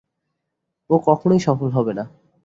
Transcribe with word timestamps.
ও 0.89 0.95
কখনোই 1.07 1.39
সফল 1.39 1.69
হবে 1.71 1.93
না। 1.93 2.03